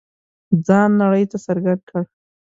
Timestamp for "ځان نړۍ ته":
0.67-1.37